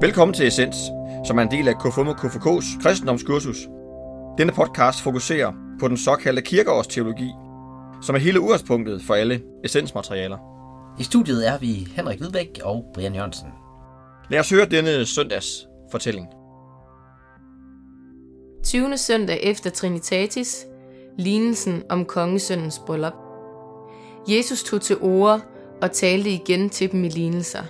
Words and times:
Velkommen 0.00 0.34
til 0.34 0.46
Essens, 0.46 0.76
som 1.26 1.38
er 1.38 1.42
en 1.42 1.50
del 1.50 1.68
af 1.68 1.74
KFUM 1.78 2.08
og 2.08 2.14
KFK's 2.14 2.82
kristendomskursus. 2.82 3.56
Denne 4.38 4.52
podcast 4.52 5.02
fokuserer 5.02 5.52
på 5.80 5.88
den 5.88 5.96
såkaldte 5.96 6.42
kirkeårsteologi, 6.42 7.30
som 8.02 8.14
er 8.14 8.18
hele 8.18 8.40
udgangspunktet 8.40 9.02
for 9.02 9.14
alle 9.14 9.42
essensmaterialer. 9.64 10.38
I 11.00 11.02
studiet 11.02 11.48
er 11.48 11.58
vi 11.58 11.88
Henrik 11.96 12.18
Hvidbæk 12.18 12.60
og 12.62 12.84
Brian 12.94 13.14
Jørgensen. 13.14 13.48
Lad 14.30 14.40
os 14.40 14.50
høre 14.50 14.66
denne 14.66 15.06
søndags 15.06 15.66
fortælling. 15.90 16.26
20. 18.64 18.96
søndag 18.96 19.40
efter 19.42 19.70
Trinitatis, 19.70 20.66
lignelsen 21.18 21.82
om 21.90 22.04
kongesøndens 22.04 22.78
bryllup. 22.86 23.14
Jesus 24.28 24.64
tog 24.64 24.80
til 24.80 24.96
orde 25.00 25.40
og 25.82 25.92
talte 25.92 26.30
igen 26.30 26.70
til 26.70 26.92
dem 26.92 27.04
i 27.04 27.08
lignelser. 27.08 27.62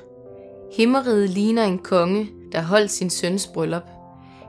Himmeriget 0.72 1.30
ligner 1.30 1.64
en 1.64 1.78
konge, 1.78 2.30
der 2.52 2.62
holdt 2.62 2.90
sin 2.90 3.10
søns 3.10 3.46
bryllup. 3.46 3.90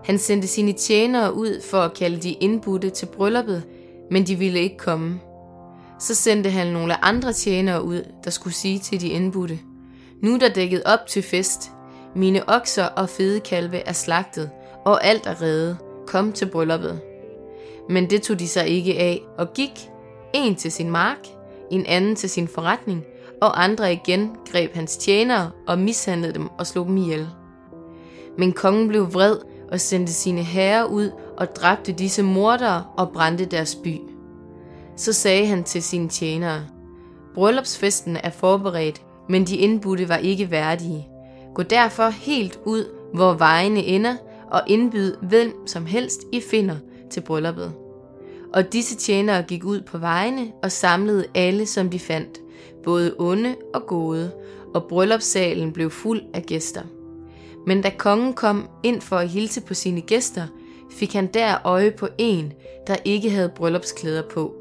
Han 0.04 0.18
sendte 0.18 0.48
sine 0.48 0.74
tjenere 0.74 1.34
ud 1.34 1.62
for 1.62 1.78
at 1.78 1.94
kalde 1.94 2.18
de 2.18 2.32
indbudte 2.32 2.90
til 2.90 3.06
brylluppet, 3.06 3.64
men 4.12 4.28
de 4.28 4.36
ville 4.36 4.60
ikke 4.60 4.78
komme. 4.78 5.20
Så 6.00 6.16
sendte 6.16 6.50
han 6.50 6.68
nogle 6.68 7.06
andre 7.06 7.34
tjenere 7.34 7.84
ud, 7.84 8.04
der 8.24 8.32
skulle 8.32 8.54
sige 8.54 8.80
til 8.80 9.02
de 9.02 9.08
indbudte, 9.08 9.60
Nu 10.22 10.34
er 10.34 10.40
der 10.40 10.50
dækket 10.50 10.84
op 10.86 11.08
til 11.08 11.24
fest. 11.24 11.72
Mine 12.16 12.50
okser 12.50 12.86
og 12.86 13.10
fede 13.10 13.40
kalve 13.40 13.78
er 13.78 13.94
slagtet, 13.94 14.50
og 14.86 15.06
alt 15.06 15.26
er 15.26 15.42
reddet. 15.42 15.78
Kom 16.08 16.34
til 16.34 16.46
brylluppet. 16.46 17.02
Men 17.90 18.10
det 18.10 18.22
tog 18.22 18.40
de 18.40 18.48
sig 18.48 18.68
ikke 18.68 19.00
af, 19.00 19.22
og 19.38 19.54
gik, 19.54 19.90
en 20.34 20.56
til 20.56 20.72
sin 20.72 20.92
mark, 20.92 21.28
en 21.72 21.86
anden 21.86 22.16
til 22.16 22.30
sin 22.30 22.48
forretning, 22.48 23.06
og 23.42 23.64
andre 23.64 23.94
igen 23.94 24.32
greb 24.52 24.76
hans 24.76 24.98
tjenere 24.98 25.52
og 25.68 25.80
mishandlede 25.80 26.34
dem 26.34 26.48
og 26.58 26.68
slog 26.68 26.86
dem 26.86 26.98
ihjel. 26.98 27.28
Men 28.38 28.54
kongen 28.54 28.88
blev 28.88 29.14
vred 29.14 29.38
og 29.72 29.80
sendte 29.80 30.14
sine 30.14 30.44
herrer 30.44 30.84
ud 30.84 31.12
og 31.38 31.56
dræbte 31.56 31.92
disse 31.92 32.24
mordere 32.24 32.84
og 32.98 33.10
brændte 33.10 33.46
deres 33.46 33.76
by. 33.76 34.00
Så 34.96 35.14
sagde 35.14 35.48
han 35.48 35.64
til 35.64 35.84
sine 35.84 36.10
tjenere, 36.10 36.62
Bryllupsfesten 37.36 38.18
er 38.24 38.30
forberedt, 38.30 39.02
men 39.30 39.48
de 39.48 39.58
indbudte 39.58 40.10
var 40.10 40.18
ikke 40.18 40.52
værdige. 40.52 41.08
Gå 41.56 41.64
derfor 41.64 42.10
helt 42.10 42.60
ud, 42.66 42.86
hvor 43.14 43.34
vejene 43.34 43.84
ender, 43.84 44.16
og 44.52 44.62
indbyd 44.68 45.16
hvem 45.22 45.68
som 45.68 45.86
helst 45.86 46.22
I 46.32 46.42
finder 46.52 46.76
til 47.10 47.22
brylluppet. 47.22 47.74
Og 48.54 48.74
disse 48.74 48.96
tjenere 48.96 49.44
gik 49.44 49.66
ud 49.66 49.82
på 49.82 49.98
vejene 49.98 50.52
og 50.64 50.72
samlede 50.72 51.26
alle, 51.36 51.66
som 51.66 51.90
de 51.90 52.00
fandt, 52.00 52.40
både 52.84 53.16
onde 53.20 53.56
og 53.74 53.86
gode, 53.88 54.32
og 54.74 54.84
bryllupssalen 54.84 55.74
blev 55.74 55.92
fuld 55.92 56.22
af 56.34 56.44
gæster. 56.44 56.82
Men 57.68 57.82
da 57.82 57.92
kongen 57.98 58.34
kom 58.34 58.70
ind 58.84 59.02
for 59.02 59.16
at 59.16 59.30
hilse 59.30 59.62
på 59.62 59.74
sine 59.74 60.02
gæster, 60.02 60.48
fik 60.92 61.14
han 61.14 61.28
der 61.28 61.58
øje 61.64 61.92
på 61.92 62.08
en, 62.18 62.54
der 62.88 62.96
ikke 63.06 63.30
havde 63.30 63.50
bryllupsklæder 63.50 64.24
på. 64.30 64.56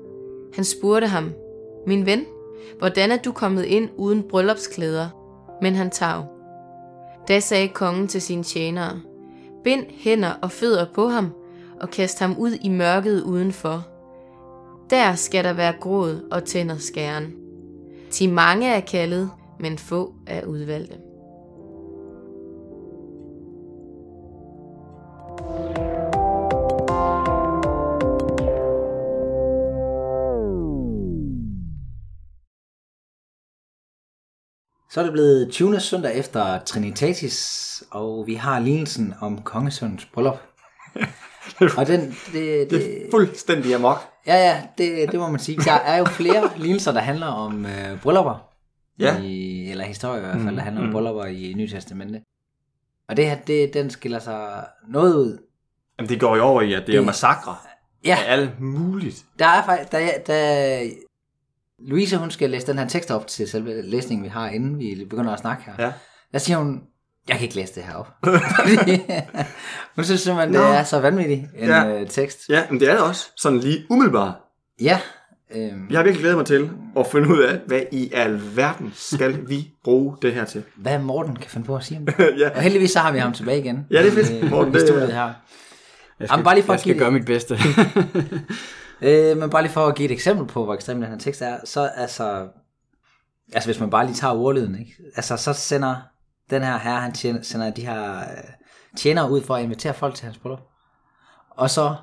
Han 0.55 0.64
spurgte 0.64 1.06
ham, 1.06 1.33
Min 1.86 2.06
ven, 2.06 2.24
hvordan 2.78 3.11
er 3.11 3.16
du 3.16 3.33
kommet 3.33 3.64
ind 3.64 3.89
uden 3.96 4.22
bryllupsklæder? 4.22 5.08
Men 5.62 5.74
han 5.74 5.91
tav. 5.91 6.24
Da 7.28 7.41
sagde 7.41 7.69
kongen 7.69 8.08
til 8.08 8.22
sine 8.22 8.42
tjenere, 8.42 9.00
Bind 9.64 9.84
hænder 9.91 10.33
og 10.42 10.50
fødder 10.50 10.86
på 10.94 11.08
ham, 11.08 11.33
og 11.80 11.91
kast 11.91 12.19
ham 12.19 12.36
ud 12.39 12.50
i 12.62 12.69
mørket 12.69 13.22
udenfor. 13.22 13.86
Der 14.91 15.14
skal 15.14 15.44
der 15.44 15.52
være 15.52 15.72
gråd 15.80 16.28
og 16.30 16.44
tænder 16.44 16.77
skæren. 16.77 17.38
Til 18.11 18.30
mange 18.30 18.69
er 18.69 18.80
kaldet, 18.80 19.30
men 19.61 19.79
få 19.79 20.14
er 20.27 20.45
udvalgte. 20.45 20.95
Så 34.90 35.01
er 35.01 35.05
det 35.05 35.13
blevet 35.13 35.51
20. 35.51 35.80
søndag 35.80 36.19
efter 36.19 36.61
Trinitatis, 36.64 37.85
og 37.90 38.27
vi 38.27 38.35
har 38.35 38.61
lignelsen 38.61 39.14
om 39.20 39.42
kongesøndens 39.42 40.05
bryllup. 40.05 40.39
Og 41.77 41.86
den, 41.86 42.01
det, 42.33 42.33
det, 42.33 42.70
Det 42.70 43.07
er 43.07 43.11
fuldstændig 43.11 43.75
amok. 43.75 43.98
ja, 44.27 44.35
ja, 44.36 44.63
det, 44.79 45.13
det 45.13 45.20
må 45.20 45.29
man 45.31 45.41
sige. 45.41 45.59
Der 45.59 45.73
er 45.73 45.97
jo 45.98 46.05
flere 46.05 46.51
lignelser, 46.63 46.92
der 46.92 47.01
handler 47.01 47.27
om 47.27 47.67
øh, 47.67 48.01
bryllupper. 48.03 48.48
Ja. 48.98 49.20
I, 49.23 49.70
eller 49.70 49.85
historier 49.85 50.17
i 50.17 50.20
hvert 50.27 50.41
fald, 50.41 50.57
der 50.57 50.63
handler 50.63 50.83
om 50.83 50.92
bryllupper 50.92 51.25
i 51.25 51.53
Nye 51.57 51.69
Testamente. 51.69 52.20
Og 53.08 53.17
det 53.17 53.27
her, 53.31 53.37
det, 53.47 53.75
den 53.75 53.91
skiller 53.91 54.19
sig 54.19 54.67
noget 54.89 55.14
ud. 55.14 55.39
Jamen, 55.98 56.08
det 56.08 56.20
går 56.20 56.37
jo 56.37 56.42
over 56.42 56.63
i, 56.63 56.73
at 56.73 56.87
det 56.87 56.95
er 56.95 56.98
Det- 56.98 57.07
massakre 57.07 57.57
Ja, 58.05 58.19
af 58.27 58.33
alt 58.33 58.61
muligt. 58.61 59.25
der 59.39 59.47
er 59.47 59.64
faktisk, 59.64 59.92
da, 59.92 60.11
da 60.27 60.81
Louise, 61.79 62.17
hun 62.17 62.31
skal 62.31 62.51
læse 62.51 62.67
den 62.67 62.79
her 62.79 62.89
tekst 62.89 63.11
op 63.11 63.27
til 63.27 63.48
selve 63.48 63.83
læsningen, 63.83 64.25
vi 64.25 64.29
har, 64.29 64.48
inden 64.48 64.79
vi 64.79 65.07
begynder 65.11 65.33
at 65.33 65.39
snakke 65.39 65.63
her. 65.67 65.73
Ja. 65.79 65.92
Der 66.33 66.39
siger 66.39 66.58
hun, 66.58 66.83
jeg 67.28 67.36
kan 67.36 67.42
ikke 67.44 67.56
læse 67.56 67.74
det 67.74 67.83
her 67.83 67.94
op. 67.94 68.08
Hun 69.96 70.05
synes 70.05 70.20
simpelthen, 70.20 70.55
det 70.55 70.61
Nå. 70.61 70.66
er 70.66 70.83
så 70.84 71.00
vanvittigt 71.00 71.40
en 71.56 71.68
Ja. 71.68 71.83
ja. 71.84 72.05
tekst. 72.05 72.39
Ja, 72.48 72.62
men 72.70 72.80
det 72.80 72.89
er 72.89 72.92
det 72.92 73.02
også. 73.02 73.27
Sådan 73.36 73.58
lige 73.58 73.84
umiddelbart. 73.90 74.34
Ja. 74.80 75.00
Øhm, 75.55 75.86
Jeg 75.90 75.98
har 75.98 76.02
virkelig 76.05 76.20
glædet 76.22 76.36
mig 76.36 76.46
til 76.46 76.70
at 76.98 77.06
finde 77.06 77.28
ud 77.28 77.39
af, 77.39 77.61
hvad 77.66 77.80
i 77.92 78.11
alverden 78.14 78.92
skal 78.94 79.48
vi 79.48 79.70
bruge 79.84 80.16
det 80.22 80.34
her 80.34 80.44
til. 80.44 80.62
hvad 80.77 80.98
Morten 80.98 81.36
kan 81.36 81.50
finde 81.50 81.66
på 81.66 81.77
at 81.77 81.84
sige 81.84 81.98
om 81.98 82.06
det. 82.06 82.14
ja. 82.40 82.50
Og 82.56 82.61
heldigvis 82.62 82.90
så 82.90 82.98
har 82.98 83.12
vi 83.12 83.18
ham 83.18 83.33
tilbage 83.33 83.58
igen. 83.60 83.86
Ja, 83.90 84.02
det 84.02 84.08
er 84.08 84.24
fedt, 84.24 84.45
Øh, 84.45 84.50
Morten, 84.50 84.74
det 84.74 84.83
er- 84.83 84.86
studiet 84.86 85.12
her. 85.12 85.30
Jeg 86.20 86.30
Jamen, 86.30 86.45
bare 86.45 86.55
lige 86.55 86.64
for 86.64 86.72
jeg 86.72 86.77
at 86.77 86.80
skal 86.80 86.92
give- 86.92 86.98
gøre 87.05 87.10
mit 87.12 87.27
bedste. 87.27 87.58
Øh, 89.02 89.36
men 89.36 89.50
bare 89.50 89.62
lige 89.62 89.72
for 89.72 89.86
at 89.86 89.95
give 89.95 90.06
et 90.06 90.12
eksempel 90.12 90.46
på, 90.46 90.64
hvor 90.64 90.74
ekstrem 90.74 91.00
den 91.00 91.10
her 91.10 91.18
tekst 91.18 91.42
er, 91.42 91.56
så 91.64 91.90
altså, 91.96 92.46
altså 93.52 93.68
hvis 93.68 93.80
man 93.80 93.90
bare 93.90 94.06
lige 94.06 94.14
tager 94.16 94.34
ordlyden, 94.34 94.78
ikke? 94.78 94.92
Altså 95.16 95.36
så 95.36 95.52
sender 95.52 95.96
den 96.51 96.63
her 96.63 96.79
herre, 96.79 97.01
han 97.01 97.13
tjener, 97.13 97.42
sender 97.42 97.70
de 97.70 97.86
her 97.86 98.19
øh, 98.19 98.25
tjenere 98.97 99.31
ud 99.31 99.42
for 99.42 99.55
at 99.57 99.63
invitere 99.63 99.95
folk 99.95 100.14
til 100.14 100.25
hans 100.25 100.39
bryllup. 100.39 100.61
Og 101.51 101.70
så, 101.70 101.95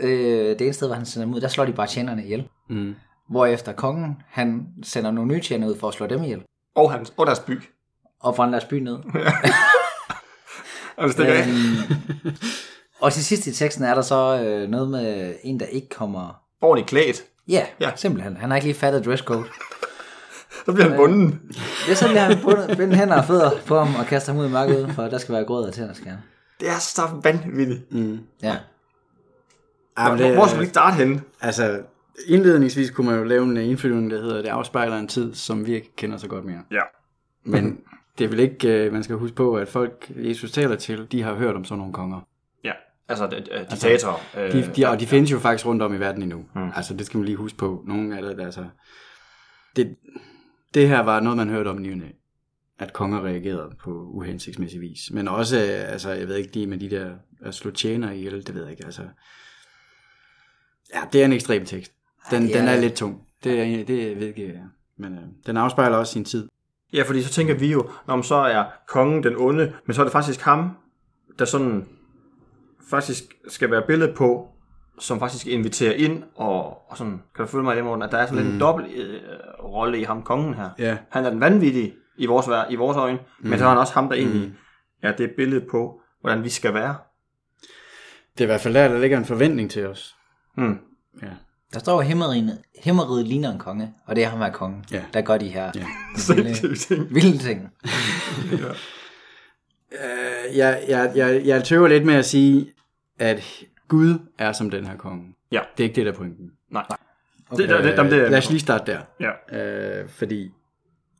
øh, 0.00 0.48
det 0.48 0.60
ene 0.60 0.72
sted, 0.72 0.86
hvor 0.86 0.96
han 0.96 1.06
sender 1.06 1.26
dem 1.26 1.34
ud, 1.34 1.40
der 1.40 1.48
slår 1.48 1.64
de 1.64 1.72
bare 1.72 1.86
tjenerne 1.86 2.24
ihjel. 2.24 2.48
mm. 2.70 2.94
Hvorefter 3.30 3.72
kongen, 3.72 4.22
han 4.28 4.66
sender 4.82 5.10
nogle 5.10 5.32
nye 5.34 5.40
tjenere 5.40 5.70
ud 5.70 5.78
for 5.78 5.88
at 5.88 5.94
slå 5.94 6.06
dem 6.06 6.22
ihjel. 6.22 6.42
Og, 6.74 6.92
hans, 6.92 7.12
og 7.16 7.26
deres 7.26 7.40
by. 7.40 7.62
Og 8.20 8.34
brænde 8.34 8.52
deres 8.52 8.64
by 8.64 8.74
ned. 8.74 8.98
Og 10.96 11.08
det. 11.08 11.28
Øhm, 11.28 12.34
og 13.00 13.12
til 13.12 13.24
sidst 13.24 13.46
i 13.46 13.52
teksten 13.52 13.84
er 13.84 13.94
der 13.94 14.02
så 14.02 14.40
øh, 14.44 14.68
noget 14.68 14.88
med 14.90 15.34
en, 15.44 15.60
der 15.60 15.66
ikke 15.66 15.88
kommer... 15.88 16.40
Ordentligt 16.62 16.88
klædt. 16.88 17.22
Ja, 17.48 17.66
Ja. 17.80 17.86
ja, 17.86 17.96
simpelthen. 17.96 18.36
Han 18.36 18.50
har 18.50 18.56
ikke 18.56 18.66
lige 18.66 18.76
fattet 18.78 19.04
dresscode. 19.04 19.44
Så 20.66 20.72
bliver 20.72 20.88
han 20.88 20.96
bunden. 20.96 21.40
Det 21.86 21.90
er 21.90 21.94
sådan, 21.94 22.14
jeg 22.14 22.26
har 22.26 22.38
bundet, 22.42 22.76
bundet 22.76 22.96
hænder 22.96 23.18
og 23.18 23.24
fødder 23.24 23.50
på 23.66 23.78
ham 23.78 23.94
og 24.00 24.06
kaster 24.06 24.32
ham 24.32 24.40
ud 24.40 24.48
i 24.48 24.52
mørket, 24.52 24.90
for 24.94 25.02
der 25.02 25.18
skal 25.18 25.34
være 25.34 25.44
grød 25.44 25.64
og 25.64 25.74
tænder 25.74 25.94
skærne. 25.94 26.22
Det 26.60 26.68
er 26.68 26.78
så 26.78 27.02
vanvittigt. 27.22 27.92
Mm. 27.92 28.18
Ja. 28.42 28.56
Ja, 29.98 30.08
men 30.08 30.18
Hvor, 30.18 30.26
det, 30.26 30.36
hvor 30.36 30.46
skal 30.46 30.60
vi 30.60 30.66
starte 30.66 30.96
henne? 30.96 31.22
Altså, 31.40 31.80
indledningsvis 32.26 32.90
kunne 32.90 33.10
man 33.10 33.18
jo 33.18 33.24
lave 33.24 33.42
en 33.42 33.56
indflyvning, 33.56 34.10
der 34.10 34.20
hedder, 34.20 34.42
det 34.42 34.48
afspejler 34.48 34.96
en 34.96 35.08
tid, 35.08 35.34
som 35.34 35.66
vi 35.66 35.74
ikke 35.74 35.96
kender 35.96 36.16
så 36.16 36.28
godt 36.28 36.44
mere. 36.44 36.60
Ja. 36.70 36.80
Men 37.44 37.78
det 38.18 38.24
er 38.24 38.28
vel 38.28 38.40
ikke, 38.40 38.68
øh, 38.68 38.92
man 38.92 39.02
skal 39.02 39.16
huske 39.16 39.36
på, 39.36 39.54
at 39.56 39.68
folk, 39.68 40.12
Jesus 40.16 40.52
taler 40.52 40.76
til, 40.76 41.06
de 41.12 41.22
har 41.22 41.34
hørt 41.34 41.54
om 41.56 41.64
sådan 41.64 41.78
nogle 41.78 41.92
konger. 41.92 42.20
Ja, 42.64 42.72
altså 43.08 43.26
de, 43.26 43.36
de, 43.36 43.66
diktatorer. 43.70 44.50
De, 44.52 44.70
de, 44.76 44.86
og 44.88 45.00
de 45.00 45.06
findes 45.06 45.32
jo 45.32 45.38
faktisk 45.38 45.66
rundt 45.66 45.82
om 45.82 45.94
i 45.94 45.98
verden 46.00 46.22
endnu. 46.22 46.44
Mm. 46.54 46.70
Altså, 46.76 46.94
det 46.94 47.06
skal 47.06 47.18
man 47.18 47.24
lige 47.24 47.36
huske 47.36 47.58
på. 47.58 47.82
Nogle 47.86 48.16
af 48.16 48.22
det, 48.22 48.44
altså... 48.44 48.64
Det, 49.76 49.96
det 50.76 50.88
her 50.88 51.00
var 51.00 51.20
noget, 51.20 51.36
man 51.36 51.48
hørte 51.48 51.68
om 51.68 51.82
nyerne 51.82 52.12
at 52.78 52.92
konger 52.92 53.24
reagerede 53.24 53.74
på 53.80 53.90
uhensigtsmæssig 53.90 54.80
vis. 54.80 55.10
Men 55.12 55.28
også, 55.28 55.56
øh, 55.56 55.92
altså, 55.92 56.10
jeg 56.10 56.28
ved 56.28 56.36
ikke 56.36 56.54
lige 56.54 56.66
med 56.66 56.78
de 56.78 56.90
der 56.90 57.10
at 57.42 57.54
slå 57.54 57.70
tjener 57.70 58.12
ihjel, 58.12 58.46
det 58.46 58.54
ved 58.54 58.62
jeg 58.62 58.70
ikke, 58.70 58.84
altså. 58.84 59.02
Ja, 60.94 61.00
det 61.12 61.20
er 61.20 61.24
en 61.24 61.32
ekstrem 61.32 61.64
tekst. 61.64 61.92
Den, 62.30 62.48
er- 62.48 62.52
den 62.52 62.68
er 62.68 62.80
lidt 62.80 62.94
tung. 62.94 63.22
Det, 63.44 63.60
er, 63.60 63.84
det 63.84 64.20
ved 64.20 64.32
jeg, 64.36 64.62
men 64.98 65.12
øh, 65.12 65.20
den 65.46 65.56
afspejler 65.56 65.96
også 65.96 66.12
sin 66.12 66.24
tid. 66.24 66.48
Ja, 66.92 67.02
fordi 67.02 67.22
så 67.22 67.30
tænker 67.30 67.54
vi 67.54 67.72
jo, 67.72 67.90
når 68.06 68.16
man 68.16 68.22
så 68.22 68.34
er 68.34 68.64
kongen 68.88 69.22
den 69.22 69.36
onde, 69.36 69.72
men 69.86 69.94
så 69.94 70.00
er 70.00 70.04
det 70.04 70.12
faktisk 70.12 70.40
ham, 70.40 70.70
der 71.38 71.44
sådan 71.44 71.88
faktisk 72.90 73.24
skal 73.48 73.70
være 73.70 73.82
billede 73.86 74.14
på, 74.16 74.48
som 74.98 75.18
faktisk 75.18 75.46
inviterer 75.46 75.92
ind, 75.94 76.22
og, 76.34 76.90
og 76.90 76.96
sådan, 76.96 77.22
kan 77.36 77.44
du 77.44 77.50
følge 77.50 77.64
mig 77.64 77.72
i 77.74 77.76
det, 77.76 77.84
Morten, 77.84 78.02
at 78.02 78.12
der 78.12 78.18
er 78.18 78.26
sådan 78.26 78.42
lidt 78.42 78.54
en 78.54 78.60
dobbelt 78.60 78.88
øh, 78.96 79.20
rolle 79.64 80.00
i 80.00 80.02
ham, 80.02 80.22
kongen 80.22 80.54
her. 80.54 80.70
Ja. 80.78 80.96
Han 81.10 81.24
er 81.24 81.30
den 81.30 81.40
vanvittige 81.40 81.94
i 82.18 82.26
vores, 82.26 82.46
vær- 82.48 82.70
i 82.70 82.74
vores 82.74 82.96
øjne, 82.96 83.18
mm. 83.40 83.48
men 83.50 83.58
så 83.58 83.64
er 83.64 83.68
han 83.68 83.78
også 83.78 83.92
ham, 83.94 84.08
der 84.08 84.14
egentlig 84.16 84.52
er 85.02 85.12
det 85.16 85.30
billede 85.36 85.64
på, 85.70 86.00
hvordan 86.20 86.44
vi 86.44 86.48
skal 86.48 86.74
være. 86.74 86.96
Det 88.32 88.40
er 88.40 88.44
i 88.44 88.46
hvert 88.46 88.60
fald 88.60 88.74
der, 88.74 88.88
der 88.88 88.98
ligger 88.98 89.18
en 89.18 89.24
forventning 89.24 89.70
til 89.70 89.86
os. 89.86 90.16
Mm. 90.56 90.78
Ja. 91.22 91.26
Der 91.74 91.78
står 91.78 91.92
jo, 91.94 92.00
himmeriget, 92.80 93.26
ligner 93.26 93.52
en 93.52 93.58
konge, 93.58 93.94
og 94.06 94.16
det 94.16 94.24
er 94.24 94.28
ham 94.28 94.38
her 94.40 94.50
kongen, 94.52 94.84
Ja. 94.92 95.02
der 95.14 95.20
gør 95.20 95.38
de 95.38 95.48
her 95.48 95.72
Ja. 95.74 95.86
Sindssyge 96.16 96.74
ting. 96.74 97.14
vilde 97.14 97.38
ting. 97.38 97.68
Øh, 99.92 100.56
jeg, 100.56 100.84
jeg, 100.88 101.12
jeg, 101.14 101.42
jeg 101.44 101.64
tøver 101.64 101.88
lidt 101.88 102.04
med 102.06 102.14
at 102.14 102.24
sige, 102.24 102.72
at 103.18 103.62
Gud 103.88 104.18
er 104.38 104.52
som 104.52 104.70
den 104.70 104.86
her 104.86 104.96
konge. 104.96 105.34
Ja. 105.52 105.60
Det 105.76 105.84
er 105.84 105.88
ikke 105.88 105.96
det, 105.96 106.06
der 106.06 106.12
er 106.12 106.16
pointen. 106.16 106.52
Nej. 106.70 106.86
Okay. 107.50 107.62
Det, 107.62 107.70
det, 107.70 107.84
det, 107.84 107.96
det, 107.96 108.10
det, 108.10 108.30
Lad 108.30 108.38
os 108.38 108.50
lige 108.50 108.60
starte 108.60 108.92
der. 108.92 109.00
Ja. 109.20 110.00
Øh, 110.00 110.08
fordi 110.08 110.50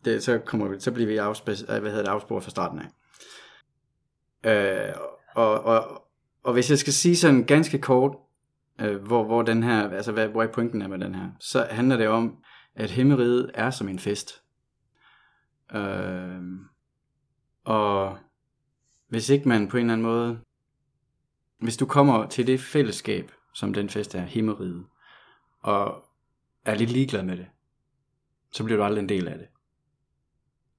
det, 0.04 0.22
så, 0.22 0.38
kommer 0.38 0.68
vi, 0.68 0.80
så 0.80 0.92
bliver 0.92 1.06
vi 1.06 1.16
afspes, 1.16 1.62
øh, 1.62 1.80
hvad 1.80 1.90
hedder 1.90 2.04
det, 2.04 2.10
afsporet 2.10 2.44
fra 2.44 2.50
starten 2.50 2.78
af. 2.78 2.88
Øh, 4.44 4.94
og, 5.34 5.64
og, 5.64 6.02
og 6.44 6.52
hvis 6.52 6.70
jeg 6.70 6.78
skal 6.78 6.92
sige 6.92 7.16
sådan 7.16 7.44
ganske 7.44 7.78
kort, 7.78 8.16
øh, 8.80 8.96
hvor, 8.96 9.24
hvor, 9.24 9.42
den 9.42 9.62
her, 9.62 9.90
altså 9.90 10.12
hvad, 10.12 10.28
hvor 10.28 10.42
er 10.42 10.46
pointen 10.46 10.82
er 10.82 10.88
med 10.88 10.98
den 10.98 11.14
her, 11.14 11.28
så 11.40 11.66
handler 11.70 11.96
det 11.96 12.08
om, 12.08 12.36
at 12.74 12.90
himmeriget 12.90 13.50
er 13.54 13.70
som 13.70 13.88
en 13.88 13.98
fest. 13.98 14.42
Øh, 15.74 16.42
og 17.64 18.18
hvis 19.08 19.30
ikke 19.30 19.48
man 19.48 19.68
på 19.68 19.76
en 19.76 19.80
eller 19.80 19.92
anden 19.92 20.06
måde, 20.06 20.38
hvis 21.60 21.76
du 21.76 21.86
kommer 21.86 22.26
til 22.26 22.46
det 22.46 22.60
fællesskab, 22.60 23.32
som 23.54 23.74
den 23.74 23.88
fest 23.88 24.14
er, 24.14 24.22
himmeriget, 24.22 24.84
og 25.62 26.04
er 26.64 26.74
lidt 26.74 26.90
ligeglad 26.90 27.22
med 27.22 27.36
det, 27.36 27.46
så 28.52 28.64
bliver 28.64 28.78
du 28.78 28.84
aldrig 28.84 29.02
en 29.02 29.08
del 29.08 29.28
af 29.28 29.38
det. 29.38 29.46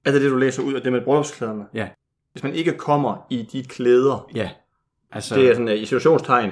Er 0.05 0.11
det 0.11 0.21
det, 0.21 0.31
du 0.31 0.37
læser 0.37 0.63
ud 0.63 0.73
af 0.73 0.81
det 0.81 0.91
med 0.91 1.01
bryllupsklæderne? 1.01 1.65
Ja. 1.73 1.89
Hvis 2.31 2.43
man 2.43 2.53
ikke 2.53 2.71
kommer 2.77 3.25
i 3.29 3.41
de 3.51 3.63
klæder, 3.63 4.29
Ja, 4.35 4.49
altså 5.11 5.35
det 5.35 5.49
er 5.49 5.53
sådan 5.53 5.67
uh, 5.67 5.73
i 5.73 5.85
situationstegn, 5.85 6.51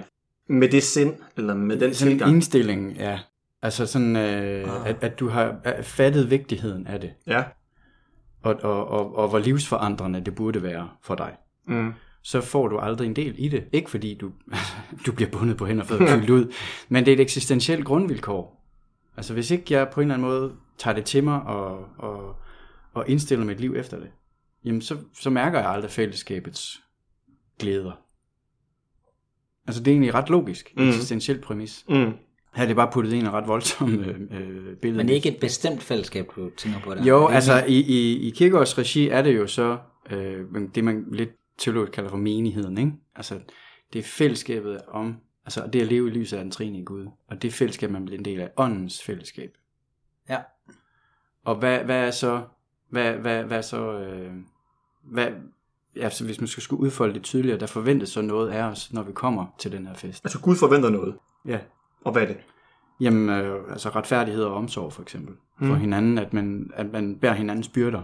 med 0.50 0.69
det 0.69 0.83
sind, 0.83 1.13
eller 1.38 1.54
med 1.54 1.80
den 1.80 1.94
sådan 1.94 2.12
en 2.12 2.18
tilgang. 2.18 2.36
indstilling, 2.36 2.95
ja. 2.98 3.19
Altså 3.62 3.86
sådan, 3.86 4.16
øh, 4.16 4.80
Ah. 4.81 4.89
at, 4.89 4.95
at 5.04 5.19
du 5.19 5.27
har 5.30 5.56
øh, 5.66 5.83
fattet 5.83 6.30
vigtigheden 6.30 6.88
af 6.88 7.01
det, 7.01 7.13
Ja. 7.27 7.44
og, 8.44 8.56
og, 8.63 8.88
og, 8.88 9.16
og 9.16 9.30
hvor 9.30 9.39
livsforandrende 9.39 10.22
det 10.22 10.36
burde 10.36 10.63
være 10.63 10.89
for 11.04 11.16
dig. 11.16 11.36
Mm. 11.68 11.94
Så 12.27 12.42
får 12.42 12.68
du 12.68 12.77
aldrig 12.77 13.06
en 13.07 13.16
del 13.16 13.36
i 13.38 13.48
det. 13.48 13.63
Ikke 13.72 13.89
fordi 13.89 14.13
du, 14.13 14.31
du 15.06 15.12
bliver 15.12 15.30
bundet 15.31 15.57
på 15.57 15.66
hænder 15.66 15.83
og 15.83 15.88
fødder 15.88 16.07
fyldt 16.07 16.30
ud, 16.30 16.54
men 16.89 17.06
det 17.06 17.12
er 17.12 17.16
et 17.16 17.22
eksistentielt 17.22 17.86
grundvilkår. 17.86 18.66
Altså 19.18 19.33
hvis 19.33 19.51
ikke 19.51 19.63
jeg 19.74 19.89
på 19.94 20.01
en 20.01 20.07
eller 20.12 20.13
anden 20.16 20.27
måde 20.27 20.54
tager 20.77 20.95
det 20.95 21.06
til 21.06 21.24
mig 21.24 21.42
og, 21.42 21.86
og, 21.98 22.36
og 22.94 23.10
indstiller 23.10 23.45
mit 23.45 23.60
liv 23.60 23.75
efter 23.77 24.00
det, 24.00 24.07
jamen 24.66 24.81
så, 24.81 24.98
så 25.19 25.30
mærker 25.30 25.60
jeg 25.60 25.69
aldrig 25.69 25.92
fællesskabets 25.92 26.81
glæder. 27.60 27.92
Altså 29.68 29.83
det 29.83 29.92
er 29.92 29.95
egentlig 29.95 30.13
ret 30.13 30.30
logisk, 30.30 30.74
Mm. 30.77 30.88
eksistentielt 30.88 31.42
præmis. 31.42 31.86
Mm. 31.89 31.95
Her 31.95 32.63
er 32.63 32.66
det 32.66 32.75
bare 32.75 32.92
puttet 32.94 33.13
ind 33.13 33.24
i 33.24 33.25
en 33.25 33.33
ret 33.33 33.48
voldsom 33.48 34.00
øh, 34.00 34.07
øh, 34.31 34.75
billede. 34.77 34.98
Men 34.98 35.07
det 35.07 35.10
er 35.13 35.16
ikke 35.16 35.30
et 35.30 35.39
bestemt 35.42 35.83
fællesskab, 35.83 36.27
du 36.36 36.50
tænker 36.57 36.80
på 36.80 36.94
der. 36.95 37.04
Jo, 37.06 37.27
altså 37.27 37.63
i, 37.68 37.80
i, 37.80 38.27
i 38.27 38.30
kirkeårs 38.30 38.77
regi 38.77 39.07
er 39.10 39.22
det 39.22 39.36
jo 39.38 39.48
så 39.48 39.77
øh, 40.12 40.42
det, 40.75 40.83
man 40.83 41.06
lidt 41.12 41.30
teologisk 41.57 41.92
kalder 41.92 42.10
for 42.10 42.18
menigheden. 42.18 42.78
Ikke? 42.78 42.92
Altså 43.16 43.40
det 43.94 44.00
er 44.00 44.04
fællesskabet 44.04 44.81
om, 44.88 45.16
altså 45.46 45.69
det 45.74 45.81
at 45.81 45.88
leve 45.88 46.07
i 46.07 46.12
lyset 46.12 46.38
af 46.38 46.44
den 46.44 46.52
trine 46.52 46.86
Gud, 46.86 47.07
og 47.28 47.42
det 47.42 47.54
fællesskab, 47.54 47.92
man 47.92 48.06
bliver 48.06 48.19
en 48.19 48.25
del 48.25 48.40
af, 48.42 48.52
åndens 48.57 49.04
fællesskab. 49.04 49.57
Ja. 50.30 50.38
Og 51.46 51.56
hvad, 51.56 51.80
hvad 51.80 52.07
er 52.07 52.12
så, 52.12 52.44
hvad, 52.90 53.13
hvad, 53.13 53.44
hvad 53.44 53.57
er 53.57 53.62
så, 53.62 54.00
øh, 54.00 54.31
hvad, 55.04 55.28
altså 55.96 56.25
hvis 56.25 56.42
man 56.42 56.48
skal 56.48 56.63
skulle 56.63 56.81
udfolde 56.81 57.13
det 57.13 57.24
tydeligere, 57.24 57.60
der 57.60 57.66
forventes 57.68 58.10
så 58.10 58.22
noget 58.22 58.50
af 58.50 58.63
os, 58.63 58.94
når 58.94 59.04
vi 59.04 59.12
kommer 59.12 59.46
til 59.60 59.72
den 59.72 59.88
her 59.88 59.94
fest. 59.94 60.25
Altså 60.25 60.42
Gud 60.42 60.56
forventer 60.56 60.90
noget. 60.90 61.16
Ja. 61.46 61.60
Og 62.04 62.12
hvad 62.12 62.22
er 62.22 62.28
det? 62.28 62.38
Jamen, 63.00 63.30
øh, 63.30 63.72
altså 63.72 63.90
retfærdighed 63.90 64.44
og 64.44 64.54
omsorg 64.54 64.94
for 64.94 65.01
eksempel, 65.01 65.36
for 65.60 65.66
Mm. 65.66 65.80
hinanden, 65.80 66.18
at 66.18 66.34
man, 66.34 66.72
at 66.74 66.92
man 66.92 67.19
bærer 67.19 67.34
hinandens 67.34 67.69
byrder. 67.69 68.01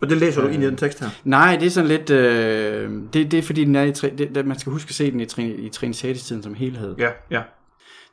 Og 0.00 0.10
det 0.10 0.18
læser 0.18 0.42
du 0.42 0.48
ind 0.48 0.62
i 0.62 0.66
den 0.66 0.76
tekst 0.76 1.00
her. 1.00 1.08
Nej, 1.24 1.56
det 1.56 1.66
er 1.66 1.70
sådan 1.70 1.88
lidt... 1.88 2.10
Øh, 2.10 2.90
det, 3.12 3.30
det 3.30 3.34
er 3.34 3.42
fordi, 3.42 3.64
den 3.64 3.76
er 3.76 3.82
i, 3.82 3.90
det, 3.90 4.46
man 4.46 4.58
skal 4.58 4.72
huske 4.72 4.88
at 4.88 4.94
se 4.94 5.10
den 5.10 5.20
i, 5.20 5.26
trin, 5.26 5.64
i 5.64 5.68
Trinitatis-tiden 5.68 6.42
som 6.42 6.54
helhed. 6.54 6.96
Ja, 6.98 7.10
ja. 7.30 7.42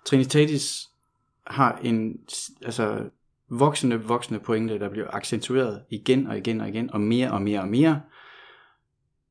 Trinitatis 0.06 0.90
har 1.48 1.80
en 1.84 2.18
altså, 2.66 3.00
voksende, 3.50 4.02
voksende 4.02 4.40
pointe, 4.40 4.80
der 4.80 4.90
bliver 4.90 5.08
accentueret 5.16 5.82
igen 5.90 6.28
og 6.28 6.38
igen 6.38 6.62
og 6.62 6.70
igen, 6.70 6.94
og 6.94 7.02
mere 7.02 7.32
og 7.32 7.42
mere 7.42 7.60
og 7.62 7.68
mere, 7.68 8.02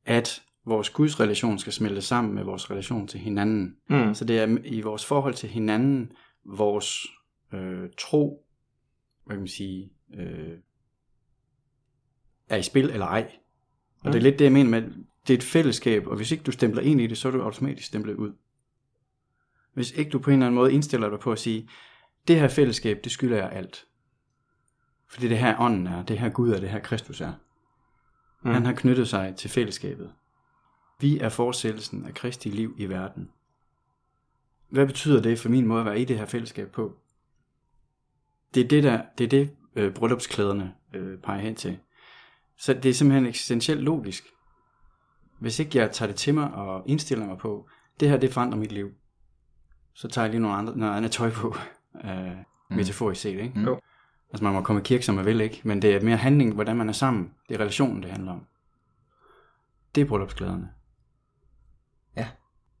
at 0.05 0.41
vores 0.65 0.89
Guds 0.89 1.19
relation 1.19 1.59
skal 1.59 1.73
smelte 1.73 2.01
sammen 2.01 2.35
med 2.35 2.43
vores 2.43 2.71
relation 2.71 3.07
til 3.07 3.19
hinanden. 3.19 3.75
Mm. 3.89 4.13
Så 4.13 4.25
det 4.25 4.39
er 4.39 4.57
i 4.65 4.81
vores 4.81 5.05
forhold 5.05 5.33
til 5.33 5.49
hinanden, 5.49 6.11
vores 6.45 7.05
øh, 7.53 7.89
tro, 7.97 8.45
hvad 9.25 9.35
kan 9.35 9.41
man 9.41 9.47
sige, 9.47 9.89
øh, 10.13 10.57
er 12.49 12.57
i 12.57 12.63
spil 12.63 12.89
eller 12.89 13.05
ej. 13.05 13.31
Og 14.03 14.13
det 14.13 14.19
er 14.19 14.23
lidt 14.23 14.39
det, 14.39 14.45
jeg 14.45 14.51
mener 14.51 14.69
med, 14.69 14.81
det 15.27 15.33
er 15.33 15.37
et 15.37 15.43
fællesskab, 15.43 16.07
og 16.07 16.15
hvis 16.15 16.31
ikke 16.31 16.43
du 16.43 16.51
stempler 16.51 16.81
ind 16.81 17.01
i 17.01 17.07
det, 17.07 17.17
så 17.17 17.27
er 17.27 17.31
du 17.31 17.41
automatisk 17.41 17.87
stemplet 17.87 18.15
ud. 18.15 18.33
Hvis 19.73 19.91
ikke 19.91 20.11
du 20.11 20.19
på 20.19 20.29
en 20.29 20.33
eller 20.33 20.45
anden 20.45 20.55
måde 20.55 20.73
indstiller 20.73 21.09
dig 21.09 21.19
på 21.19 21.31
at 21.31 21.39
sige, 21.39 21.69
det 22.27 22.39
her 22.39 22.47
fællesskab, 22.47 22.99
det 23.03 23.11
skylder 23.11 23.37
jeg 23.37 23.51
alt. 23.51 23.85
For 25.07 25.19
det 25.19 25.31
er 25.31 25.35
her 25.35 25.59
ånden 25.59 25.87
er, 25.87 26.03
det 26.03 26.19
her 26.19 26.29
Gud 26.29 26.51
er, 26.51 26.59
det 26.59 26.69
her 26.69 26.79
Kristus 26.79 27.21
er. 27.21 27.33
Mm. 28.43 28.51
Han 28.51 28.65
har 28.65 28.73
knyttet 28.73 29.07
sig 29.07 29.35
til 29.35 29.49
fællesskabet. 29.49 30.13
Vi 30.99 31.19
er 31.19 31.29
fortsættelsen 31.29 32.05
af 32.05 32.13
Kristi 32.13 32.49
liv 32.49 32.75
i 32.77 32.85
verden. 32.85 33.29
Hvad 34.69 34.85
betyder 34.85 35.21
det 35.21 35.39
for 35.39 35.49
min 35.49 35.67
måde 35.67 35.79
at 35.79 35.85
være 35.85 35.99
i 35.99 36.05
det 36.05 36.17
her 36.17 36.25
fællesskab 36.25 36.71
på? 36.71 36.97
Det 38.53 38.63
er 38.63 38.67
det, 38.67 38.83
der, 38.83 39.01
det, 39.17 39.23
er 39.23 39.27
det 39.27 39.51
øh, 39.75 39.93
bryllupsklæderne 39.93 40.73
øh, 40.93 41.17
peger 41.17 41.39
hen 41.39 41.55
til. 41.55 41.79
Så 42.57 42.73
det 42.73 42.85
er 42.85 42.93
simpelthen 42.93 43.25
eksistentielt 43.25 43.81
logisk. 43.81 44.23
Hvis 45.39 45.59
ikke 45.59 45.77
jeg 45.77 45.91
tager 45.91 46.07
det 46.07 46.15
til 46.15 46.33
mig 46.33 46.51
og 46.51 46.83
indstiller 46.85 47.25
mig 47.25 47.37
på, 47.37 47.69
det 47.99 48.09
her 48.09 48.17
det 48.17 48.33
forandrer 48.33 48.59
mit 48.59 48.71
liv, 48.71 48.91
så 49.93 50.07
tager 50.07 50.25
jeg 50.25 50.31
lige 50.31 50.41
nogle 50.41 50.57
andre, 50.57 50.77
noget 50.77 50.97
andet 50.97 51.11
tøj 51.11 51.29
på, 51.29 51.55
øh, 52.05 52.37
metaforisk 52.69 53.21
set. 53.21 53.39
Ikke? 53.39 53.59
Mm. 53.59 53.65
Jo. 53.65 53.79
Altså 54.29 54.43
man 54.43 54.53
må 54.53 54.61
komme 54.61 54.81
i 54.81 54.83
kirke, 54.83 55.05
som 55.05 55.15
man 55.15 55.25
vil, 55.25 55.41
ikke? 55.41 55.61
men 55.63 55.81
det 55.81 55.95
er 55.95 56.01
mere 56.01 56.17
handling, 56.17 56.53
hvordan 56.53 56.75
man 56.75 56.89
er 56.89 56.93
sammen. 56.93 57.33
Det 57.49 57.55
er 57.55 57.59
relationen, 57.59 58.03
det 58.03 58.11
handler 58.11 58.31
om. 58.31 58.45
Det 59.95 60.01
er 60.01 60.05
bryllupsklæderne. 60.05 60.69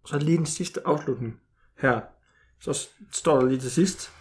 Så 0.07 0.15
er 0.15 0.19
det 0.19 0.25
lige 0.25 0.37
den 0.37 0.45
sidste 0.45 0.81
afslutning 0.85 1.39
her. 1.77 2.01
Så 2.59 2.89
står 3.11 3.39
der 3.39 3.47
lige 3.47 3.59
til 3.59 3.71
sidst, 3.71 4.11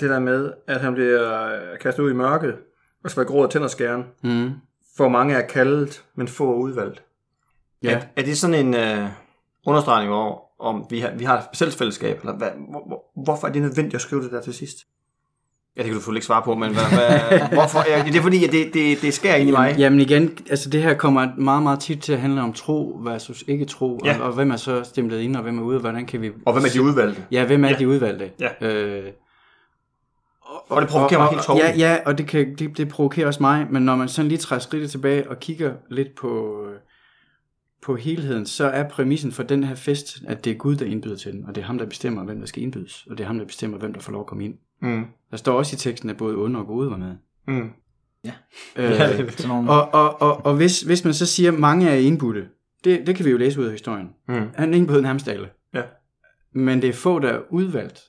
det 0.00 0.10
der 0.10 0.18
med, 0.18 0.52
at 0.66 0.80
han 0.80 0.94
bliver 0.94 1.76
kastet 1.76 2.02
ud 2.02 2.10
i 2.10 2.14
mørket, 2.14 2.58
og 3.04 3.10
skal 3.10 3.20
være 3.20 3.28
grå 3.28 3.42
og 3.42 3.50
tænderskæren. 3.50 4.04
Mm. 4.22 4.50
For 4.96 5.08
mange 5.08 5.34
er 5.34 5.46
kaldet, 5.46 6.04
men 6.14 6.28
få 6.28 6.50
er 6.52 6.56
udvalgt. 6.56 7.02
Ja. 7.82 7.90
Er, 7.90 8.00
er 8.16 8.22
det 8.22 8.38
sådan 8.38 8.66
en 8.66 8.74
øh, 8.74 9.06
understregning 9.66 10.12
over, 10.12 10.38
om 10.60 10.86
vi 10.90 11.00
har, 11.00 11.10
vi 11.10 11.24
har 11.24 11.38
et 11.38 11.44
specielt 11.44 11.74
fællesskab, 11.74 12.20
eller 12.20 12.36
hvad, 12.36 12.48
hvor, 12.70 12.86
hvor, 12.86 13.22
hvorfor 13.24 13.48
er 13.48 13.52
det 13.52 13.62
nødvendigt 13.62 13.94
at 13.94 14.00
skrive 14.00 14.22
det 14.22 14.32
der 14.32 14.40
til 14.40 14.54
sidst? 14.54 14.76
Ja, 15.76 15.82
det 15.82 15.86
kan 15.86 15.94
du 15.94 16.00
selvfølgelig 16.00 16.18
ikke 16.18 16.26
svare 16.26 16.42
på, 16.42 16.54
men 16.54 16.72
hvad, 16.72 16.82
hvad, 16.82 17.40
hvorfor? 17.58 17.84
Ja, 17.90 18.04
det 18.06 18.16
er 18.16 18.22
fordi, 18.22 18.44
at 18.44 18.52
det, 18.52 18.74
det, 18.74 19.02
det 19.02 19.14
skærer 19.14 19.36
ind 19.36 19.48
i 19.48 19.52
mig. 19.52 19.74
Jamen 19.78 20.00
igen, 20.00 20.38
altså 20.50 20.70
det 20.70 20.82
her 20.82 20.94
kommer 20.94 21.28
meget, 21.36 21.62
meget 21.62 21.80
tit 21.80 22.00
til 22.02 22.12
at 22.12 22.20
handle 22.20 22.40
om 22.42 22.52
tro 22.52 23.00
versus 23.04 23.44
ikke 23.48 23.64
tro, 23.64 24.00
Ja. 24.04 24.18
og, 24.20 24.26
og 24.26 24.32
hvem 24.32 24.50
er 24.50 24.56
så 24.56 24.84
stemplet 24.84 25.20
ind, 25.20 25.36
og 25.36 25.42
hvem 25.42 25.58
er 25.58 25.62
ude, 25.62 25.76
og 25.76 25.80
hvordan 25.80 26.06
kan 26.06 26.22
vi... 26.22 26.30
Og 26.46 26.52
hvem 26.52 26.64
er 26.64 26.68
de 26.68 26.82
udvalgte? 26.82 27.24
Ja, 27.30 27.46
hvem 27.46 27.64
er 27.64 27.68
ja. 27.68 27.74
de 27.78 27.88
udvalgte? 27.88 28.30
Ja. 28.40 28.66
Øh, 28.68 29.04
Og 30.68 30.82
det 30.82 30.90
provokerer 30.90 31.20
mig 31.20 31.28
helt 31.28 31.48
og, 31.48 31.56
ja, 31.56 31.62
tårligt. 31.62 31.78
ja, 31.78 31.98
og 32.06 32.18
det, 32.18 32.26
kan, 32.26 32.54
det, 32.56 32.76
det 32.76 32.88
provokerer 32.88 33.26
også 33.26 33.42
mig, 33.42 33.66
men 33.70 33.82
når 33.82 33.96
man 33.96 34.08
sådan 34.08 34.28
lige 34.28 34.38
træder 34.38 34.60
skridtet 34.60 34.90
tilbage 34.90 35.30
og 35.30 35.38
kigger 35.40 35.74
lidt 35.90 36.14
på, 36.14 36.62
øh, 36.66 36.76
på 37.82 37.96
helheden, 37.96 38.46
så 38.46 38.64
er 38.66 38.88
præmissen 38.88 39.32
for 39.32 39.42
den 39.42 39.64
her 39.64 39.74
fest, 39.74 40.18
at 40.26 40.44
det 40.44 40.50
er 40.50 40.54
Gud, 40.54 40.76
der 40.76 40.86
indbyder 40.86 41.16
til 41.16 41.32
den, 41.32 41.44
og 41.46 41.54
det 41.54 41.60
er 41.60 41.66
ham, 41.66 41.78
der 41.78 41.86
bestemmer, 41.86 42.24
hvem 42.24 42.38
der 42.40 42.46
skal 42.46 42.62
indbydes, 42.62 43.06
og 43.10 43.18
det 43.18 43.24
er 43.24 43.26
ham, 43.26 43.38
der 43.38 43.44
bestemmer, 43.46 43.78
hvem 43.78 43.92
der 43.92 44.00
får 44.00 44.12
lov 44.12 44.20
at 44.20 44.26
komme 44.26 44.44
ind. 44.44 44.54
Mm. 44.82 45.04
Der 45.30 45.36
står 45.36 45.58
også 45.58 45.74
i 45.74 45.78
teksten, 45.78 46.10
at 46.10 46.16
både 46.16 46.36
onde 46.36 46.60
og 46.60 46.66
gode 46.66 46.90
var 46.90 46.96
med. 46.96 47.14
Mm. 47.48 47.58
Øh, 47.62 47.68
Ja, 48.76 49.16
det, 49.16 49.32
Sådan 49.32 49.48
nogle, 49.48 49.70
og 49.70 49.94
og, 49.94 50.22
og, 50.22 50.46
og 50.46 50.54
hvis, 50.56 50.80
hvis 50.80 51.04
man 51.04 51.14
så 51.14 51.26
siger, 51.26 51.52
at 51.52 51.58
mange 51.58 51.88
er 51.88 51.94
indbudte, 51.94 52.48
det, 52.84 53.06
det 53.06 53.16
kan 53.16 53.24
vi 53.24 53.30
jo 53.30 53.36
læse 53.36 53.60
ud 53.60 53.64
af 53.64 53.72
historien. 53.72 54.08
mm. 54.28 54.42
Han 54.54 54.74
indbød 54.74 55.02
nærmest 55.02 55.28
alle. 55.28 55.48
Ja. 55.74 55.82
Men 56.54 56.82
det 56.82 56.88
er 56.88 56.92
få, 56.94 57.18
der 57.18 57.28
er 57.28 57.40
udvalgt. 57.50 58.00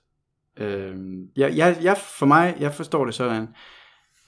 Øh, 0.60 0.96
jeg, 1.36 1.58
jeg, 1.58 1.78
jeg, 1.82 1.98
for 1.98 2.26
mig, 2.26 2.56
jeg 2.60 2.74
forstår 2.74 3.06
det 3.06 3.14
sådan, 3.14 3.48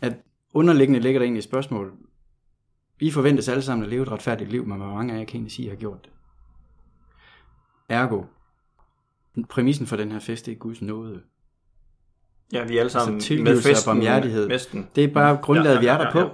at 0.01 0.13
underliggende 0.53 0.99
ligger 0.99 1.19
der 1.19 1.23
egentlig 1.25 1.39
et 1.39 1.43
spørgsmål. 1.43 1.93
Vi 2.99 3.11
forventes 3.11 3.49
alle 3.49 3.61
sammen 3.61 3.83
at 3.83 3.89
leve 3.89 4.03
et 4.03 4.11
retfærdigt 4.11 4.51
liv, 4.51 4.65
men 4.67 4.77
hvor 4.77 4.87
mange 4.93 5.13
af 5.13 5.19
jer 5.19 5.25
kan 5.25 5.35
egentlig 5.35 5.51
sige, 5.51 5.65
at 5.65 5.71
har 5.75 5.79
gjort 5.79 6.03
det? 6.03 6.11
Ergo, 7.89 8.23
præmissen 9.49 9.87
for 9.87 9.95
den 9.95 10.11
her 10.11 10.19
fest, 10.19 10.45
det 10.45 10.51
er 10.51 10.55
Guds 10.55 10.81
nåde. 10.81 11.21
Ja, 12.53 12.63
vi 12.63 12.75
er 12.75 12.79
alle 12.79 12.89
sammen 12.89 13.15
Altså, 13.15 13.27
tilgivelse 13.27 13.69
og 13.71 13.75
barmhjertighed. 13.85 14.47
Med 14.47 14.55
festen. 14.59 14.87
Det 14.95 15.03
er 15.03 15.07
bare 15.07 15.37
grundlaget, 15.41 15.75
Ja, 15.75 15.79
vi 15.79 15.85
ja, 15.85 15.93
er 15.93 15.97
der 15.97 16.05
ja, 16.05 16.11
på. 16.11 16.19
ja. 16.19 16.27